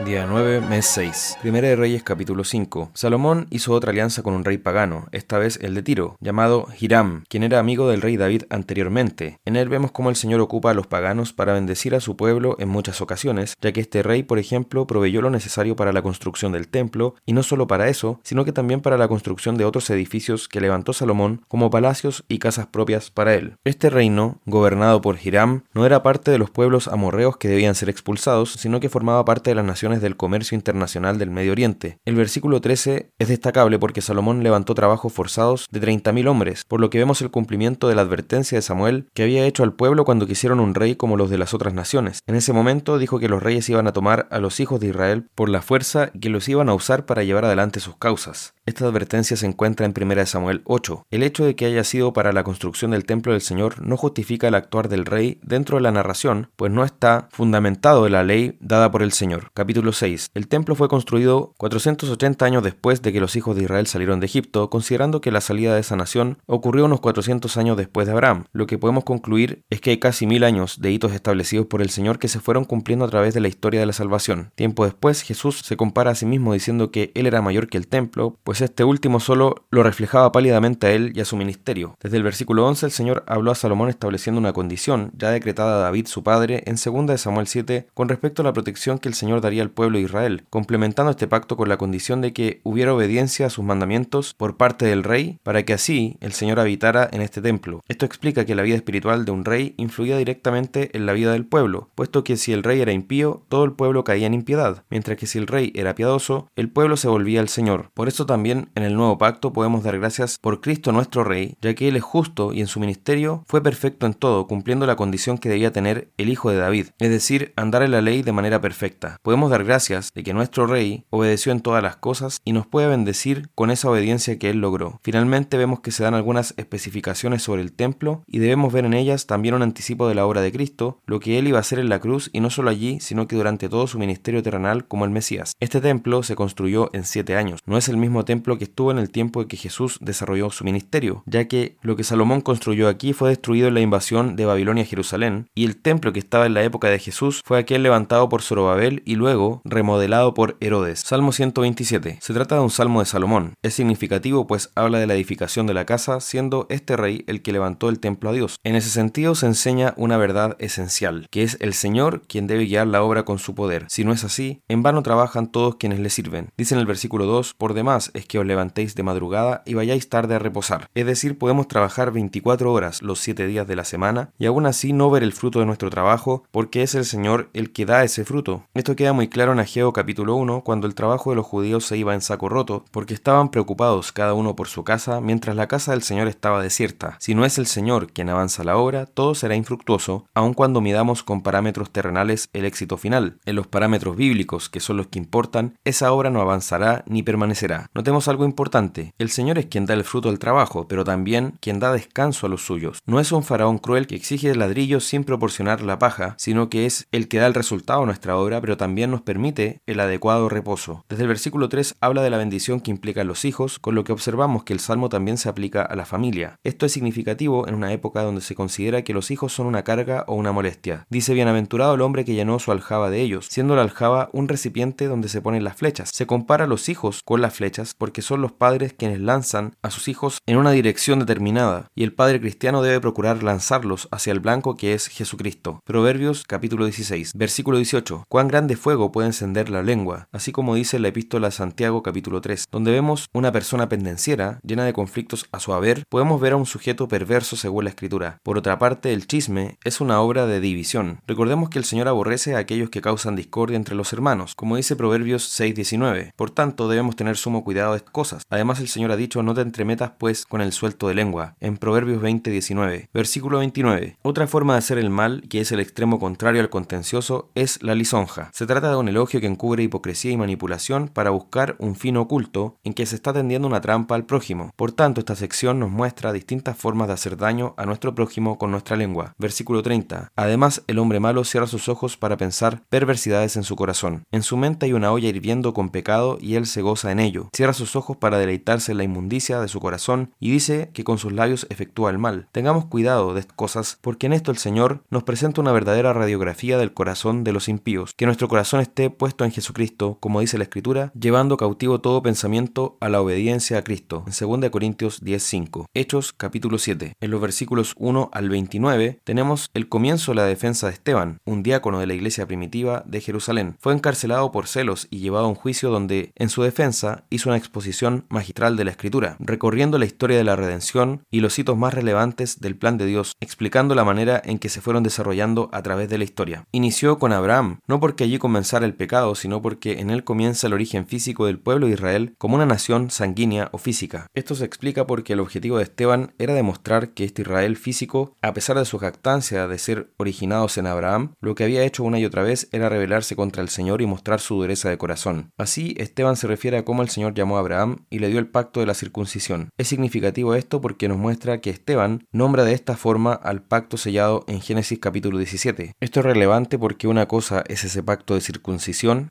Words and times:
Día 0.00 0.26
9, 0.26 0.60
mes 0.60 0.86
6. 0.86 1.38
Primera 1.40 1.68
de 1.68 1.76
Reyes 1.76 2.02
capítulo 2.02 2.42
5. 2.42 2.90
Salomón 2.94 3.46
hizo 3.50 3.72
otra 3.72 3.92
alianza 3.92 4.24
con 4.24 4.34
un 4.34 4.44
rey 4.44 4.58
pagano, 4.58 5.06
esta 5.12 5.38
vez 5.38 5.56
el 5.62 5.72
de 5.74 5.84
Tiro, 5.84 6.16
llamado 6.20 6.66
Hiram, 6.78 7.22
quien 7.28 7.44
era 7.44 7.60
amigo 7.60 7.88
del 7.88 8.02
rey 8.02 8.16
David 8.16 8.42
anteriormente. 8.50 9.38
En 9.44 9.54
él 9.54 9.68
vemos 9.68 9.92
cómo 9.92 10.10
el 10.10 10.16
Señor 10.16 10.40
ocupa 10.40 10.70
a 10.70 10.74
los 10.74 10.88
paganos 10.88 11.32
para 11.32 11.54
bendecir 11.54 11.94
a 11.94 12.00
su 12.00 12.16
pueblo 12.16 12.56
en 12.58 12.70
muchas 12.70 13.00
ocasiones, 13.00 13.54
ya 13.62 13.70
que 13.70 13.80
este 13.80 14.02
rey, 14.02 14.24
por 14.24 14.40
ejemplo, 14.40 14.84
proveyó 14.88 15.22
lo 15.22 15.30
necesario 15.30 15.76
para 15.76 15.92
la 15.92 16.02
construcción 16.02 16.50
del 16.50 16.68
templo, 16.68 17.14
y 17.24 17.32
no 17.32 17.44
solo 17.44 17.68
para 17.68 17.88
eso, 17.88 18.18
sino 18.24 18.44
que 18.44 18.52
también 18.52 18.80
para 18.80 18.98
la 18.98 19.08
construcción 19.08 19.56
de 19.56 19.64
otros 19.64 19.88
edificios 19.90 20.48
que 20.48 20.60
levantó 20.60 20.92
Salomón 20.92 21.42
como 21.46 21.70
palacios 21.70 22.24
y 22.28 22.40
casas 22.40 22.66
propias 22.66 23.12
para 23.12 23.34
él. 23.34 23.58
Este 23.64 23.90
reino, 23.90 24.40
gobernado 24.44 25.00
por 25.00 25.18
Hiram, 25.24 25.62
no 25.72 25.86
era 25.86 26.02
parte 26.02 26.32
de 26.32 26.38
los 26.38 26.50
pueblos 26.50 26.88
amorreos 26.88 27.36
que 27.36 27.48
debían 27.48 27.76
ser 27.76 27.88
expulsados, 27.88 28.54
sino 28.54 28.80
que 28.80 28.88
formaba 28.88 29.24
parte 29.24 29.50
de 29.50 29.54
las 29.54 29.64
naciones 29.64 29.83
del 29.84 30.16
comercio 30.16 30.56
internacional 30.56 31.18
del 31.18 31.30
Medio 31.30 31.52
Oriente. 31.52 31.98
El 32.06 32.14
versículo 32.14 32.62
13 32.62 33.10
es 33.18 33.28
destacable 33.28 33.78
porque 33.78 34.00
Salomón 34.00 34.42
levantó 34.42 34.74
trabajos 34.74 35.12
forzados 35.12 35.66
de 35.70 35.80
30.000 35.80 36.26
hombres, 36.26 36.64
por 36.66 36.80
lo 36.80 36.88
que 36.88 36.96
vemos 36.96 37.20
el 37.20 37.30
cumplimiento 37.30 37.86
de 37.86 37.94
la 37.94 38.00
advertencia 38.00 38.56
de 38.56 38.62
Samuel 38.62 39.08
que 39.12 39.24
había 39.24 39.44
hecho 39.44 39.62
al 39.62 39.74
pueblo 39.74 40.06
cuando 40.06 40.26
quisieron 40.26 40.58
un 40.58 40.74
rey 40.74 40.96
como 40.96 41.18
los 41.18 41.28
de 41.28 41.36
las 41.36 41.52
otras 41.52 41.74
naciones. 41.74 42.20
En 42.26 42.34
ese 42.34 42.54
momento 42.54 42.96
dijo 42.96 43.18
que 43.18 43.28
los 43.28 43.42
reyes 43.42 43.68
iban 43.68 43.86
a 43.86 43.92
tomar 43.92 44.26
a 44.30 44.38
los 44.38 44.58
hijos 44.58 44.80
de 44.80 44.88
Israel 44.88 45.26
por 45.34 45.50
la 45.50 45.60
fuerza 45.60 46.10
y 46.14 46.20
que 46.20 46.30
los 46.30 46.48
iban 46.48 46.70
a 46.70 46.74
usar 46.74 47.04
para 47.04 47.24
llevar 47.24 47.44
adelante 47.44 47.80
sus 47.80 47.96
causas. 47.96 48.54
Esta 48.64 48.86
advertencia 48.86 49.36
se 49.36 49.44
encuentra 49.44 49.84
en 49.84 49.92
1 49.94 50.24
Samuel 50.24 50.62
8. 50.64 51.06
El 51.10 51.22
hecho 51.22 51.44
de 51.44 51.54
que 51.54 51.66
haya 51.66 51.84
sido 51.84 52.14
para 52.14 52.32
la 52.32 52.44
construcción 52.44 52.92
del 52.92 53.04
templo 53.04 53.32
del 53.32 53.42
Señor 53.42 53.86
no 53.86 53.98
justifica 53.98 54.48
el 54.48 54.54
actuar 54.54 54.88
del 54.88 55.04
rey 55.04 55.38
dentro 55.42 55.76
de 55.76 55.82
la 55.82 55.92
narración, 55.92 56.48
pues 56.56 56.72
no 56.72 56.84
está 56.84 57.28
fundamentado 57.30 58.06
en 58.06 58.12
la 58.12 58.24
ley 58.24 58.56
dada 58.60 58.90
por 58.90 59.02
el 59.02 59.12
Señor. 59.12 59.50
Capítulo 59.52 59.73
6. 59.92 60.30
El 60.34 60.48
templo 60.48 60.74
fue 60.74 60.88
construido 60.88 61.54
480 61.58 62.44
años 62.44 62.62
después 62.62 63.02
de 63.02 63.12
que 63.12 63.20
los 63.20 63.36
hijos 63.36 63.56
de 63.56 63.64
Israel 63.64 63.86
salieron 63.86 64.20
de 64.20 64.26
Egipto, 64.26 64.70
considerando 64.70 65.20
que 65.20 65.30
la 65.30 65.40
salida 65.40 65.74
de 65.74 65.80
esa 65.80 65.96
nación 65.96 66.38
ocurrió 66.46 66.84
unos 66.84 67.00
400 67.00 67.56
años 67.56 67.76
después 67.76 68.06
de 68.06 68.12
Abraham. 68.12 68.44
Lo 68.52 68.66
que 68.66 68.78
podemos 68.78 69.04
concluir 69.04 69.62
es 69.70 69.80
que 69.80 69.90
hay 69.90 69.98
casi 69.98 70.26
mil 70.26 70.44
años 70.44 70.80
de 70.80 70.92
hitos 70.92 71.12
establecidos 71.12 71.66
por 71.66 71.82
el 71.82 71.90
Señor 71.90 72.18
que 72.18 72.28
se 72.28 72.40
fueron 72.40 72.64
cumpliendo 72.64 73.04
a 73.04 73.08
través 73.08 73.34
de 73.34 73.40
la 73.40 73.48
historia 73.48 73.80
de 73.80 73.86
la 73.86 73.92
salvación. 73.92 74.50
Tiempo 74.54 74.84
después, 74.84 75.22
Jesús 75.22 75.60
se 75.64 75.76
compara 75.76 76.12
a 76.12 76.14
sí 76.14 76.26
mismo 76.26 76.52
diciendo 76.52 76.90
que 76.90 77.10
él 77.14 77.26
era 77.26 77.42
mayor 77.42 77.68
que 77.68 77.78
el 77.78 77.88
templo, 77.88 78.38
pues 78.44 78.60
este 78.60 78.84
último 78.84 79.20
solo 79.20 79.66
lo 79.70 79.82
reflejaba 79.82 80.32
pálidamente 80.32 80.86
a 80.86 80.92
él 80.92 81.12
y 81.14 81.20
a 81.20 81.24
su 81.24 81.36
ministerio. 81.36 81.96
Desde 82.00 82.16
el 82.16 82.22
versículo 82.22 82.66
11 82.66 82.86
el 82.86 82.92
Señor 82.92 83.24
habló 83.26 83.50
a 83.50 83.54
Salomón 83.54 83.88
estableciendo 83.88 84.40
una 84.40 84.52
condición, 84.52 85.10
ya 85.16 85.30
decretada 85.30 85.76
a 85.76 85.80
David 85.80 86.06
su 86.06 86.22
padre 86.22 86.62
en 86.66 86.76
2 86.76 87.06
de 87.06 87.18
Samuel 87.18 87.46
7, 87.46 87.88
con 87.94 88.08
respecto 88.08 88.42
a 88.42 88.44
la 88.44 88.52
protección 88.52 88.98
que 88.98 89.08
el 89.08 89.14
Señor 89.14 89.40
daría 89.40 89.63
al 89.64 89.70
pueblo 89.70 89.98
de 89.98 90.04
Israel, 90.04 90.44
complementando 90.50 91.10
este 91.10 91.26
pacto 91.26 91.56
con 91.56 91.68
la 91.68 91.76
condición 91.76 92.20
de 92.20 92.32
que 92.32 92.60
hubiera 92.62 92.94
obediencia 92.94 93.46
a 93.46 93.50
sus 93.50 93.64
mandamientos 93.64 94.34
por 94.34 94.56
parte 94.56 94.86
del 94.86 95.02
rey, 95.02 95.38
para 95.42 95.64
que 95.64 95.72
así 95.72 96.16
el 96.20 96.32
Señor 96.32 96.60
habitara 96.60 97.08
en 97.10 97.20
este 97.20 97.42
templo. 97.42 97.82
Esto 97.88 98.06
explica 98.06 98.44
que 98.44 98.54
la 98.54 98.62
vida 98.62 98.76
espiritual 98.76 99.24
de 99.24 99.32
un 99.32 99.44
rey 99.44 99.74
influía 99.76 100.16
directamente 100.16 100.96
en 100.96 101.06
la 101.06 101.12
vida 101.12 101.32
del 101.32 101.46
pueblo, 101.46 101.90
puesto 101.94 102.24
que 102.24 102.36
si 102.36 102.52
el 102.52 102.62
rey 102.62 102.80
era 102.80 102.92
impío, 102.92 103.42
todo 103.48 103.64
el 103.64 103.72
pueblo 103.72 104.04
caía 104.04 104.26
en 104.26 104.34
impiedad, 104.34 104.84
mientras 104.90 105.18
que 105.18 105.26
si 105.26 105.38
el 105.38 105.46
rey 105.46 105.72
era 105.74 105.94
piadoso, 105.94 106.48
el 106.56 106.70
pueblo 106.70 106.96
se 106.96 107.08
volvía 107.08 107.40
al 107.40 107.48
Señor. 107.48 107.90
Por 107.94 108.08
eso 108.08 108.26
también 108.26 108.68
en 108.74 108.82
el 108.82 108.94
nuevo 108.94 109.18
pacto 109.18 109.52
podemos 109.52 109.82
dar 109.82 109.98
gracias 109.98 110.38
por 110.38 110.60
Cristo 110.60 110.92
nuestro 110.92 111.24
Rey, 111.24 111.56
ya 111.60 111.74
que 111.74 111.88
Él 111.88 111.96
es 111.96 112.02
justo 112.02 112.52
y 112.52 112.60
en 112.60 112.66
su 112.66 112.80
ministerio 112.80 113.44
fue 113.46 113.62
perfecto 113.62 114.06
en 114.06 114.14
todo, 114.14 114.46
cumpliendo 114.46 114.86
la 114.86 114.96
condición 114.96 115.38
que 115.38 115.48
debía 115.48 115.72
tener 115.72 116.10
el 116.16 116.28
Hijo 116.28 116.50
de 116.50 116.56
David, 116.56 116.88
es 116.98 117.10
decir, 117.10 117.52
andar 117.56 117.82
en 117.82 117.92
la 117.92 118.02
ley 118.02 118.22
de 118.22 118.32
manera 118.32 118.60
perfecta. 118.60 119.18
Podemos 119.22 119.50
gracias 119.62 120.10
de 120.14 120.24
que 120.24 120.34
nuestro 120.34 120.66
Rey 120.66 121.04
obedeció 121.10 121.52
en 121.52 121.60
todas 121.60 121.82
las 121.82 121.96
cosas 121.96 122.40
y 122.44 122.52
nos 122.52 122.66
puede 122.66 122.88
bendecir 122.88 123.50
con 123.54 123.70
esa 123.70 123.88
obediencia 123.90 124.38
que 124.38 124.50
Él 124.50 124.60
logró. 124.60 124.98
Finalmente 125.02 125.56
vemos 125.56 125.80
que 125.80 125.92
se 125.92 126.02
dan 126.02 126.14
algunas 126.14 126.54
especificaciones 126.56 127.42
sobre 127.42 127.62
el 127.62 127.72
templo 127.72 128.22
y 128.26 128.38
debemos 128.38 128.72
ver 128.72 128.84
en 128.84 128.94
ellas 128.94 129.26
también 129.26 129.54
un 129.54 129.62
anticipo 129.62 130.08
de 130.08 130.14
la 130.14 130.26
obra 130.26 130.40
de 130.40 130.52
Cristo, 130.52 130.98
lo 131.06 131.20
que 131.20 131.38
Él 131.38 131.46
iba 131.46 131.58
a 131.58 131.60
hacer 131.60 131.78
en 131.78 131.88
la 131.88 132.00
cruz 132.00 132.30
y 132.32 132.40
no 132.40 132.50
solo 132.50 132.70
allí, 132.70 132.98
sino 133.00 133.28
que 133.28 133.36
durante 133.36 133.68
todo 133.68 133.86
su 133.86 133.98
ministerio 133.98 134.42
terrenal 134.42 134.86
como 134.86 135.04
el 135.04 135.10
Mesías. 135.10 135.52
Este 135.60 135.80
templo 135.80 136.22
se 136.22 136.36
construyó 136.36 136.90
en 136.92 137.04
siete 137.04 137.36
años. 137.36 137.60
No 137.66 137.76
es 137.76 137.88
el 137.88 137.96
mismo 137.96 138.24
templo 138.24 138.58
que 138.58 138.64
estuvo 138.64 138.90
en 138.90 138.98
el 138.98 139.10
tiempo 139.10 139.42
en 139.42 139.48
que 139.48 139.56
Jesús 139.56 139.98
desarrolló 140.00 140.50
su 140.50 140.64
ministerio, 140.64 141.22
ya 141.26 141.46
que 141.46 141.76
lo 141.82 141.96
que 141.96 142.04
Salomón 142.04 142.40
construyó 142.40 142.88
aquí 142.88 143.12
fue 143.12 143.28
destruido 143.28 143.68
en 143.68 143.74
la 143.74 143.80
invasión 143.80 144.36
de 144.36 144.46
Babilonia 144.46 144.84
a 144.84 144.86
Jerusalén, 144.86 145.48
y 145.54 145.64
el 145.64 145.76
templo 145.76 146.12
que 146.12 146.18
estaba 146.18 146.46
en 146.46 146.54
la 146.54 146.62
época 146.62 146.88
de 146.88 146.98
Jesús 146.98 147.42
fue 147.44 147.58
aquel 147.58 147.82
levantado 147.82 148.28
por 148.28 148.42
Zorobabel 148.42 149.02
y 149.04 149.16
luego 149.16 149.43
remodelado 149.64 150.34
por 150.34 150.56
Herodes. 150.60 151.00
Salmo 151.00 151.32
127. 151.32 152.18
Se 152.20 152.34
trata 152.34 152.56
de 152.56 152.62
un 152.62 152.70
salmo 152.70 153.00
de 153.00 153.06
Salomón. 153.06 153.54
Es 153.62 153.74
significativo 153.74 154.46
pues 154.46 154.70
habla 154.74 154.98
de 154.98 155.06
la 155.06 155.14
edificación 155.14 155.66
de 155.66 155.74
la 155.74 155.86
casa, 155.86 156.20
siendo 156.20 156.66
este 156.70 156.96
rey 156.96 157.24
el 157.26 157.42
que 157.42 157.52
levantó 157.52 157.88
el 157.88 158.00
templo 158.00 158.30
a 158.30 158.32
Dios. 158.32 158.56
En 158.64 158.76
ese 158.76 158.90
sentido 158.90 159.34
se 159.34 159.46
enseña 159.46 159.94
una 159.96 160.16
verdad 160.16 160.56
esencial, 160.58 161.26
que 161.30 161.42
es 161.42 161.56
el 161.60 161.74
Señor 161.74 162.22
quien 162.26 162.46
debe 162.46 162.66
guiar 162.66 162.86
la 162.86 163.02
obra 163.02 163.24
con 163.24 163.38
su 163.38 163.54
poder. 163.54 163.86
Si 163.88 164.04
no 164.04 164.12
es 164.12 164.24
así, 164.24 164.60
en 164.68 164.82
vano 164.82 165.02
trabajan 165.02 165.50
todos 165.50 165.76
quienes 165.76 166.00
le 166.00 166.10
sirven. 166.10 166.50
Dice 166.56 166.74
en 166.74 166.80
el 166.80 166.86
versículo 166.86 167.26
2, 167.26 167.54
por 167.54 167.74
demás 167.74 168.10
es 168.14 168.26
que 168.26 168.38
os 168.38 168.46
levantéis 168.46 168.94
de 168.94 169.02
madrugada 169.02 169.62
y 169.66 169.74
vayáis 169.74 170.08
tarde 170.08 170.34
a 170.34 170.38
reposar. 170.38 170.88
Es 170.94 171.06
decir, 171.06 171.38
podemos 171.38 171.68
trabajar 171.68 172.12
24 172.12 172.72
horas 172.72 173.02
los 173.02 173.20
7 173.20 173.46
días 173.46 173.66
de 173.66 173.76
la 173.76 173.84
semana 173.84 174.30
y 174.38 174.46
aún 174.46 174.66
así 174.66 174.92
no 174.92 175.10
ver 175.10 175.22
el 175.22 175.32
fruto 175.32 175.60
de 175.60 175.66
nuestro 175.66 175.90
trabajo 175.90 176.44
porque 176.50 176.82
es 176.82 176.94
el 176.94 177.04
Señor 177.04 177.50
el 177.52 177.72
que 177.72 177.86
da 177.86 178.04
ese 178.04 178.24
fruto. 178.24 178.64
Esto 178.74 178.96
queda 178.96 179.12
muy 179.12 179.28
claro 179.34 179.52
en 179.52 179.58
Ageo 179.58 179.92
capítulo 179.92 180.36
1 180.36 180.60
cuando 180.60 180.86
el 180.86 180.94
trabajo 180.94 181.30
de 181.30 181.36
los 181.36 181.44
judíos 181.44 181.84
se 181.84 181.96
iba 181.96 182.14
en 182.14 182.20
saco 182.20 182.48
roto 182.48 182.84
porque 182.92 183.14
estaban 183.14 183.48
preocupados 183.48 184.12
cada 184.12 184.32
uno 184.32 184.54
por 184.54 184.68
su 184.68 184.84
casa 184.84 185.20
mientras 185.20 185.56
la 185.56 185.66
casa 185.66 185.90
del 185.90 186.04
Señor 186.04 186.28
estaba 186.28 186.62
desierta. 186.62 187.16
Si 187.18 187.34
no 187.34 187.44
es 187.44 187.58
el 187.58 187.66
Señor 187.66 188.12
quien 188.12 188.28
avanza 188.28 188.62
la 188.62 188.76
obra, 188.76 189.06
todo 189.06 189.34
será 189.34 189.56
infructuoso, 189.56 190.26
aun 190.34 190.54
cuando 190.54 190.80
midamos 190.80 191.24
con 191.24 191.42
parámetros 191.42 191.90
terrenales 191.90 192.48
el 192.52 192.64
éxito 192.64 192.96
final. 192.96 193.40
En 193.44 193.56
los 193.56 193.66
parámetros 193.66 194.14
bíblicos, 194.14 194.68
que 194.68 194.78
son 194.78 194.98
los 194.98 195.08
que 195.08 195.18
importan, 195.18 195.74
esa 195.82 196.12
obra 196.12 196.30
no 196.30 196.40
avanzará 196.40 197.02
ni 197.08 197.24
permanecerá. 197.24 197.90
Notemos 197.92 198.28
algo 198.28 198.44
importante. 198.44 199.14
El 199.18 199.30
Señor 199.30 199.58
es 199.58 199.66
quien 199.66 199.84
da 199.84 199.94
el 199.94 200.04
fruto 200.04 200.28
del 200.28 200.38
trabajo, 200.38 200.86
pero 200.86 201.02
también 201.02 201.54
quien 201.58 201.80
da 201.80 201.92
descanso 201.92 202.46
a 202.46 202.50
los 202.50 202.64
suyos. 202.64 203.00
No 203.04 203.18
es 203.18 203.32
un 203.32 203.42
faraón 203.42 203.78
cruel 203.78 204.06
que 204.06 204.14
exige 204.14 204.54
ladrillos 204.54 205.02
sin 205.02 205.24
proporcionar 205.24 205.82
la 205.82 205.98
paja, 205.98 206.36
sino 206.38 206.70
que 206.70 206.86
es 206.86 207.08
el 207.10 207.26
que 207.26 207.38
da 207.38 207.48
el 207.48 207.54
resultado 207.54 208.04
a 208.04 208.06
nuestra 208.06 208.36
obra, 208.36 208.60
pero 208.60 208.76
también 208.76 209.10
nos 209.10 209.23
permite 209.24 209.80
el 209.86 210.00
adecuado 210.00 210.48
reposo. 210.48 211.04
Desde 211.08 211.22
el 211.22 211.28
versículo 211.28 211.68
3 211.68 211.96
habla 212.00 212.22
de 212.22 212.30
la 212.30 212.38
bendición 212.38 212.80
que 212.80 212.90
implican 212.90 213.26
los 213.26 213.44
hijos, 213.44 213.78
con 213.78 213.94
lo 213.94 214.04
que 214.04 214.12
observamos 214.12 214.64
que 214.64 214.72
el 214.72 214.80
salmo 214.80 215.08
también 215.08 215.38
se 215.38 215.48
aplica 215.48 215.82
a 215.82 215.96
la 215.96 216.06
familia. 216.06 216.58
Esto 216.62 216.86
es 216.86 216.92
significativo 216.92 217.66
en 217.66 217.74
una 217.74 217.92
época 217.92 218.22
donde 218.22 218.40
se 218.40 218.54
considera 218.54 219.02
que 219.02 219.14
los 219.14 219.30
hijos 219.30 219.52
son 219.52 219.66
una 219.66 219.84
carga 219.84 220.24
o 220.26 220.34
una 220.34 220.52
molestia. 220.52 221.06
Dice 221.10 221.34
bienaventurado 221.34 221.94
el 221.94 222.00
hombre 222.00 222.24
que 222.24 222.34
llenó 222.34 222.58
su 222.58 222.72
aljaba 222.72 223.10
de 223.10 223.20
ellos, 223.20 223.46
siendo 223.50 223.76
la 223.76 223.82
aljaba 223.82 224.30
un 224.32 224.48
recipiente 224.48 225.06
donde 225.06 225.28
se 225.28 225.42
ponen 225.42 225.64
las 225.64 225.76
flechas. 225.76 226.10
Se 226.12 226.26
compara 226.26 226.64
a 226.64 226.68
los 226.68 226.88
hijos 226.88 227.22
con 227.24 227.40
las 227.40 227.54
flechas 227.54 227.94
porque 227.96 228.22
son 228.22 228.40
los 228.40 228.52
padres 228.52 228.92
quienes 228.92 229.20
lanzan 229.20 229.76
a 229.82 229.90
sus 229.90 230.08
hijos 230.08 230.38
en 230.46 230.56
una 230.56 230.70
dirección 230.70 231.18
determinada, 231.18 231.88
y 231.94 232.04
el 232.04 232.12
padre 232.12 232.40
cristiano 232.40 232.82
debe 232.82 233.00
procurar 233.00 233.42
lanzarlos 233.42 234.08
hacia 234.10 234.32
el 234.32 234.40
blanco 234.40 234.76
que 234.76 234.94
es 234.94 235.08
Jesucristo. 235.08 235.80
Proverbios 235.84 236.44
capítulo 236.46 236.84
16, 236.84 237.32
versículo 237.34 237.78
18. 237.78 238.24
Cuán 238.28 238.48
grande 238.48 238.76
fuego 238.76 239.12
puede 239.14 239.28
encender 239.28 239.70
la 239.70 239.84
lengua, 239.84 240.26
así 240.32 240.50
como 240.50 240.74
dice 240.74 240.98
la 240.98 241.06
epístola 241.06 241.46
a 241.46 241.52
Santiago 241.52 242.02
capítulo 242.02 242.40
3, 242.40 242.66
donde 242.72 242.90
vemos 242.90 243.28
una 243.32 243.52
persona 243.52 243.88
pendenciera, 243.88 244.58
llena 244.64 244.84
de 244.84 244.92
conflictos 244.92 245.46
a 245.52 245.60
su 245.60 245.72
haber, 245.72 246.02
podemos 246.08 246.40
ver 246.40 246.54
a 246.54 246.56
un 246.56 246.66
sujeto 246.66 247.06
perverso 247.06 247.54
según 247.54 247.84
la 247.84 247.90
escritura. 247.90 248.40
Por 248.42 248.58
otra 248.58 248.80
parte, 248.80 249.12
el 249.12 249.28
chisme 249.28 249.78
es 249.84 250.00
una 250.00 250.20
obra 250.20 250.46
de 250.46 250.58
división. 250.58 251.20
Recordemos 251.28 251.70
que 251.70 251.78
el 251.78 251.84
Señor 251.84 252.08
aborrece 252.08 252.56
a 252.56 252.58
aquellos 252.58 252.90
que 252.90 253.02
causan 253.02 253.36
discordia 253.36 253.76
entre 253.76 253.94
los 253.94 254.12
hermanos, 254.12 254.56
como 254.56 254.74
dice 254.74 254.96
Proverbios 254.96 255.48
6:19. 255.60 256.32
Por 256.34 256.50
tanto, 256.50 256.88
debemos 256.88 257.14
tener 257.14 257.36
sumo 257.36 257.62
cuidado 257.62 257.92
de 257.92 257.98
estas 257.98 258.10
cosas. 258.10 258.42
Además, 258.50 258.80
el 258.80 258.88
Señor 258.88 259.12
ha 259.12 259.16
dicho, 259.16 259.44
no 259.44 259.54
te 259.54 259.60
entremetas 259.60 260.10
pues 260.18 260.44
con 260.44 260.60
el 260.60 260.72
suelto 260.72 261.06
de 261.06 261.14
lengua, 261.14 261.54
en 261.60 261.76
Proverbios 261.76 262.20
20:19. 262.20 263.10
Versículo 263.14 263.58
29. 263.58 264.18
Otra 264.22 264.48
forma 264.48 264.72
de 264.72 264.80
hacer 264.80 264.98
el 264.98 265.10
mal, 265.10 265.44
que 265.48 265.60
es 265.60 265.70
el 265.70 265.78
extremo 265.78 266.18
contrario 266.18 266.62
al 266.62 266.68
contencioso, 266.68 267.52
es 267.54 267.80
la 267.80 267.94
lisonja. 267.94 268.50
Se 268.52 268.66
trata 268.66 268.88
de 268.88 268.93
un 268.98 269.08
elogio 269.08 269.40
que 269.40 269.46
encubre 269.46 269.82
hipocresía 269.82 270.32
y 270.32 270.36
manipulación 270.36 271.08
para 271.08 271.30
buscar 271.30 271.76
un 271.78 271.96
fin 271.96 272.16
oculto 272.16 272.76
en 272.84 272.94
que 272.94 273.06
se 273.06 273.16
está 273.16 273.32
tendiendo 273.32 273.68
una 273.68 273.80
trampa 273.80 274.14
al 274.14 274.26
prójimo. 274.26 274.72
Por 274.76 274.92
tanto, 274.92 275.20
esta 275.20 275.36
sección 275.36 275.78
nos 275.78 275.90
muestra 275.90 276.32
distintas 276.32 276.76
formas 276.76 277.08
de 277.08 277.14
hacer 277.14 277.36
daño 277.36 277.74
a 277.76 277.86
nuestro 277.86 278.14
prójimo 278.14 278.58
con 278.58 278.70
nuestra 278.70 278.96
lengua. 278.96 279.34
Versículo 279.38 279.82
30. 279.82 280.32
Además, 280.36 280.82
el 280.86 280.98
hombre 280.98 281.20
malo 281.20 281.44
cierra 281.44 281.66
sus 281.66 281.88
ojos 281.88 282.16
para 282.16 282.36
pensar 282.36 282.82
perversidades 282.88 283.56
en 283.56 283.64
su 283.64 283.76
corazón. 283.76 284.24
En 284.30 284.42
su 284.42 284.56
mente 284.56 284.86
hay 284.86 284.92
una 284.92 285.12
olla 285.12 285.28
hirviendo 285.28 285.74
con 285.74 285.90
pecado 285.90 286.38
y 286.40 286.56
él 286.56 286.66
se 286.66 286.82
goza 286.82 287.12
en 287.12 287.20
ello. 287.20 287.48
Cierra 287.54 287.72
sus 287.72 287.96
ojos 287.96 288.16
para 288.16 288.38
deleitarse 288.38 288.92
en 288.92 288.98
la 288.98 289.04
inmundicia 289.04 289.60
de 289.60 289.68
su 289.68 289.80
corazón 289.80 290.32
y 290.38 290.50
dice 290.50 290.90
que 290.92 291.04
con 291.04 291.18
sus 291.18 291.32
labios 291.32 291.66
efectúa 291.70 292.10
el 292.10 292.18
mal. 292.18 292.48
Tengamos 292.52 292.86
cuidado 292.86 293.34
de 293.34 293.40
estas 293.40 293.56
cosas 293.56 293.98
porque 294.00 294.26
en 294.26 294.32
esto 294.32 294.50
el 294.50 294.58
Señor 294.58 295.02
nos 295.10 295.22
presenta 295.22 295.60
una 295.60 295.72
verdadera 295.72 296.12
radiografía 296.12 296.78
del 296.78 296.92
corazón 296.92 297.44
de 297.44 297.52
los 297.52 297.68
impíos. 297.68 298.12
Que 298.16 298.26
nuestro 298.26 298.48
corazón 298.48 298.80
esté 298.84 299.10
puesto 299.10 299.44
en 299.44 299.50
Jesucristo, 299.50 300.18
como 300.20 300.40
dice 300.40 300.56
la 300.56 300.64
Escritura, 300.64 301.12
llevando 301.18 301.56
cautivo 301.56 302.00
todo 302.00 302.22
pensamiento 302.22 302.96
a 303.00 303.08
la 303.08 303.20
obediencia 303.20 303.78
a 303.78 303.82
Cristo. 303.82 304.24
En 304.26 304.32
2 304.32 304.70
Corintios 304.70 305.20
10:5. 305.22 305.86
Hechos 305.94 306.32
capítulo 306.32 306.78
7. 306.78 307.14
En 307.20 307.30
los 307.30 307.40
versículos 307.40 307.94
1 307.98 308.30
al 308.32 308.48
29 308.48 309.20
tenemos 309.24 309.70
el 309.74 309.88
comienzo 309.88 310.32
de 310.32 310.36
la 310.36 310.44
defensa 310.44 310.86
de 310.86 310.92
Esteban, 310.92 311.38
un 311.44 311.62
diácono 311.62 311.98
de 311.98 312.06
la 312.06 312.14
iglesia 312.14 312.46
primitiva 312.46 313.02
de 313.06 313.20
Jerusalén. 313.20 313.76
Fue 313.80 313.92
encarcelado 313.92 314.52
por 314.52 314.66
celos 314.66 315.08
y 315.10 315.18
llevado 315.18 315.46
a 315.46 315.48
un 315.48 315.54
juicio 315.54 315.90
donde, 315.90 316.32
en 316.36 316.48
su 316.48 316.62
defensa, 316.62 317.24
hizo 317.30 317.48
una 317.48 317.58
exposición 317.58 318.26
magistral 318.28 318.76
de 318.76 318.84
la 318.84 318.90
Escritura, 318.90 319.36
recorriendo 319.40 319.98
la 319.98 320.06
historia 320.06 320.36
de 320.36 320.44
la 320.44 320.56
redención 320.56 321.22
y 321.30 321.40
los 321.40 321.58
hitos 321.58 321.76
más 321.76 321.94
relevantes 321.94 322.60
del 322.60 322.76
plan 322.76 322.98
de 322.98 323.06
Dios, 323.06 323.32
explicando 323.40 323.94
la 323.94 324.04
manera 324.04 324.40
en 324.44 324.58
que 324.58 324.68
se 324.68 324.80
fueron 324.80 325.02
desarrollando 325.02 325.68
a 325.72 325.82
través 325.82 326.08
de 326.08 326.18
la 326.18 326.24
historia. 326.24 326.64
Inició 326.72 327.18
con 327.18 327.32
Abraham, 327.32 327.80
no 327.86 328.00
porque 328.00 328.24
allí 328.24 328.38
el 328.82 328.94
pecado, 328.94 329.34
sino 329.34 329.62
porque 329.62 330.00
en 330.00 330.10
él 330.10 330.24
comienza 330.24 330.66
el 330.66 330.72
origen 330.72 331.06
físico 331.06 331.46
del 331.46 331.58
pueblo 331.58 331.86
de 331.86 331.92
Israel 331.92 332.34
como 332.38 332.56
una 332.56 332.66
nación 332.66 333.10
sanguínea 333.10 333.68
o 333.72 333.78
física. 333.78 334.26
Esto 334.34 334.54
se 334.54 334.64
explica 334.64 335.06
porque 335.06 335.34
el 335.34 335.40
objetivo 335.40 335.76
de 335.76 335.84
Esteban 335.84 336.34
era 336.38 336.54
demostrar 336.54 337.10
que 337.10 337.24
este 337.24 337.42
Israel 337.42 337.76
físico, 337.76 338.36
a 338.42 338.52
pesar 338.52 338.78
de 338.78 338.84
su 338.84 338.98
jactancia 338.98 339.68
de 339.68 339.78
ser 339.78 340.12
originados 340.16 340.76
en 340.78 340.86
Abraham, 340.86 341.34
lo 341.40 341.54
que 341.54 341.64
había 341.64 341.84
hecho 341.84 342.02
una 342.02 342.18
y 342.18 342.24
otra 342.24 342.42
vez 342.42 342.68
era 342.72 342.88
rebelarse 342.88 343.36
contra 343.36 343.62
el 343.62 343.68
Señor 343.68 344.02
y 344.02 344.06
mostrar 344.06 344.40
su 344.40 344.56
dureza 344.56 344.88
de 344.88 344.98
corazón. 344.98 345.52
Así, 345.56 345.94
Esteban 345.98 346.36
se 346.36 346.48
refiere 346.48 346.78
a 346.78 346.84
cómo 346.84 347.02
el 347.02 347.10
Señor 347.10 347.34
llamó 347.34 347.56
a 347.56 347.60
Abraham 347.60 348.06
y 348.10 348.18
le 348.18 348.28
dio 348.28 348.38
el 348.38 348.48
pacto 348.48 348.80
de 348.80 348.86
la 348.86 348.94
circuncisión. 348.94 349.68
Es 349.78 349.88
significativo 349.88 350.54
esto 350.54 350.80
porque 350.80 351.08
nos 351.08 351.18
muestra 351.18 351.60
que 351.60 351.70
Esteban 351.70 352.26
nombra 352.32 352.64
de 352.64 352.72
esta 352.72 352.96
forma 352.96 353.34
al 353.34 353.62
pacto 353.62 353.96
sellado 353.96 354.44
en 354.48 354.60
Génesis 354.60 354.98
capítulo 354.98 355.38
17. 355.38 355.92
Esto 356.00 356.20
es 356.20 356.26
relevante 356.26 356.78
porque 356.78 357.06
una 357.06 357.28
cosa 357.28 357.62
es 357.68 357.84
ese 357.84 358.02
pacto 358.02 358.34
de 358.34 358.40
circuncisión 358.40 358.63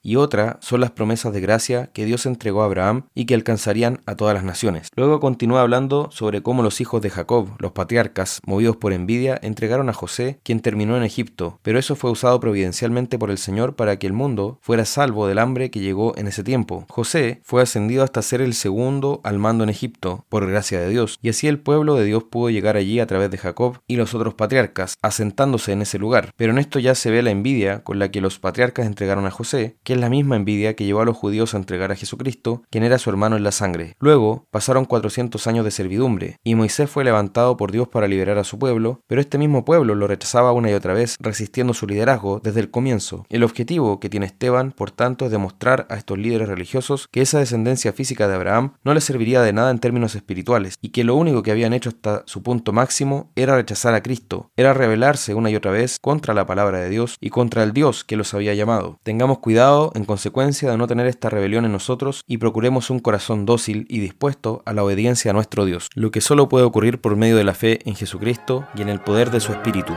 y 0.02 0.16
otra 0.16 0.58
son 0.62 0.80
las 0.80 0.92
promesas 0.92 1.34
de 1.34 1.42
gracia 1.42 1.90
que 1.94 2.06
Dios 2.06 2.26
entregó 2.26 2.62
a 2.62 2.66
Abraham 2.66 3.08
y 3.14 3.26
que 3.26 3.34
alcanzarían 3.34 4.00
a 4.06 4.16
todas 4.16 4.36
las 4.36 4.44
naciones. 4.44 4.90
Luego 4.96 5.20
continúa 5.20 5.62
hablando 5.62 6.10
sobre 6.12 6.42
cómo 6.42 6.64
los 6.64 6.80
hijos 6.82 7.02
de 7.02 7.10
Jacob, 7.10 7.50
los 7.60 7.72
patriarcas, 7.72 8.40
movidos 8.46 8.78
por 8.78 8.94
envidia, 8.94 9.40
entregaron 9.42 9.90
a 9.90 9.94
José, 9.94 10.40
quien 10.44 10.60
terminó 10.62 10.96
en 10.96 11.04
Egipto, 11.04 11.60
pero 11.62 11.80
eso 11.80 11.96
fue 11.96 12.12
usado 12.12 12.40
providencialmente 12.40 13.18
por 13.18 13.32
el 13.32 13.38
Señor 13.38 13.76
para 13.76 13.98
que 13.98 14.08
el 14.08 14.14
mundo 14.14 14.60
fuera 14.62 14.86
salvo 14.86 15.28
del 15.28 15.40
hambre 15.40 15.72
que 15.72 15.80
llegó 15.80 16.18
en 16.18 16.28
ese 16.28 16.44
tiempo. 16.44 16.86
José 16.90 17.42
fue 17.44 17.62
ascendido 17.62 18.04
hasta 18.04 18.22
ser 18.22 18.42
el 18.42 18.54
segundo 18.54 19.22
al 19.24 19.40
mando 19.40 19.64
en 19.64 19.70
Egipto, 19.70 20.26
por 20.30 20.48
gracia 20.48 20.80
de 20.80 20.90
Dios, 20.90 21.18
y 21.22 21.30
así 21.30 21.48
el 21.48 21.60
pueblo 21.60 21.96
de 21.96 22.06
Dios 22.06 22.24
pudo 22.24 22.50
llegar 22.50 22.78
allí 22.78 23.00
a 23.00 23.08
través 23.08 23.32
de 23.32 23.38
Jacob 23.38 23.80
y 23.88 23.96
los 23.96 24.14
otros 24.14 24.36
patriarcas, 24.36 24.96
asentándose 25.02 25.72
en 25.72 25.82
ese 25.82 26.00
lugar. 26.00 26.32
Pero 26.38 26.52
en 26.52 26.60
esto 26.60 26.80
ya 26.80 26.96
se 26.96 27.12
ve 27.12 27.22
la 27.22 27.32
envidia 27.32 27.84
con 27.84 28.00
la 28.00 28.12
que 28.12 28.22
los 28.22 28.40
patriarcas 28.40 28.86
a 29.26 29.32
José, 29.32 29.78
que 29.84 29.94
es 29.94 30.00
la 30.00 30.10
misma 30.10 30.36
envidia 30.36 30.76
que 30.76 30.86
llevó 30.86 31.02
a 31.02 31.06
los 31.06 31.18
judíos 31.18 31.54
a 31.54 31.58
entregar 31.58 31.92
a 31.92 31.96
Jesucristo, 31.96 32.64
quien 32.70 32.84
era 32.84 32.98
su 32.98 33.10
hermano 33.10 33.38
en 33.38 33.44
la 33.44 33.52
sangre. 33.52 33.96
Luego 34.00 34.48
pasaron 34.52 34.86
400 34.86 35.46
años 35.48 35.66
de 35.66 35.72
servidumbre, 35.72 36.38
y 36.44 36.56
Moisés 36.56 36.90
fue 36.90 37.04
levantado 37.04 37.58
por 37.58 37.72
Dios 37.72 37.88
para 37.88 38.08
liberar 38.08 38.38
a 38.38 38.44
su 38.44 38.60
pueblo, 38.60 39.02
pero 39.08 39.22
este 39.22 39.38
mismo 39.38 39.66
pueblo 39.66 39.96
lo 39.96 40.08
rechazaba 40.08 40.52
una 40.52 40.70
y 40.70 40.74
otra 40.74 40.94
vez, 40.94 41.18
resistiendo 41.20 41.74
su 41.74 41.88
liderazgo 41.88 42.40
desde 42.44 42.60
el 42.60 42.72
comienzo. 42.72 43.26
El 43.30 43.44
objetivo 43.44 44.00
que 44.00 44.10
tiene 44.10 44.26
Esteban, 44.26 44.72
por 44.72 44.92
tanto, 44.92 45.26
es 45.26 45.32
demostrar 45.32 45.88
a 45.90 45.96
estos 45.96 46.18
líderes 46.18 46.48
religiosos 46.48 47.08
que 47.12 47.22
esa 47.22 47.40
descendencia 47.40 47.94
física 47.94 48.28
de 48.28 48.36
Abraham 48.36 48.74
no 48.84 48.94
les 48.94 49.04
serviría 49.04 49.42
de 49.42 49.54
nada 49.54 49.72
en 49.72 49.80
términos 49.80 50.16
espirituales, 50.16 50.76
y 50.82 50.90
que 50.90 51.04
lo 51.04 51.16
único 51.16 51.44
que 51.44 51.52
habían 51.52 51.74
hecho 51.74 51.90
hasta 51.90 52.24
su 52.26 52.44
punto 52.44 52.74
máximo 52.74 53.32
era 53.36 53.56
rechazar 53.56 53.94
a 53.94 54.04
Cristo, 54.04 54.52
era 54.56 54.74
rebelarse 54.74 55.34
una 55.34 55.50
y 55.50 55.56
otra 55.56 55.72
vez 55.72 56.00
contra 56.00 56.34
la 56.34 56.46
palabra 56.46 56.80
de 56.80 56.90
Dios 56.90 57.18
y 57.20 57.30
contra 57.30 57.64
el 57.64 57.74
Dios 57.74 58.04
que 58.04 58.16
los 58.16 58.34
había 58.34 58.54
llamado. 58.54 59.00
Tengamos 59.14 59.38
cuidado, 59.38 59.92
en 59.94 60.06
consecuencia, 60.06 60.72
de 60.72 60.76
no 60.76 60.88
tener 60.88 61.06
esta 61.06 61.30
rebelión 61.30 61.66
en 61.66 61.72
nosotros 61.72 62.24
y 62.26 62.40
procuremos 62.40 62.90
un 62.90 63.00
corazón 63.00 63.46
dócil 63.46 63.86
y 63.88 64.00
dispuesto 64.00 64.64
a 64.66 64.74
la 64.74 64.84
obediencia 64.84 65.30
a 65.30 65.36
nuestro 65.36 65.66
Dios, 65.66 65.92
lo 65.94 66.10
que 66.10 66.20
solo 66.20 66.50
puede 66.50 66.66
ocurrir 66.66 67.00
por 67.00 67.16
medio 67.16 67.38
de 67.38 67.44
la 67.44 67.54
fe 67.54 67.78
en 67.88 67.94
Jesucristo 67.94 68.66
y 68.74 68.82
en 68.82 68.90
el 68.90 69.02
poder 69.02 69.30
de 69.30 69.40
su 69.40 69.52
Espíritu. 69.52 69.94